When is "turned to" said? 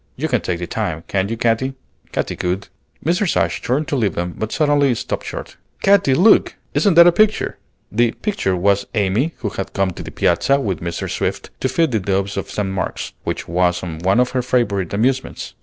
3.61-3.95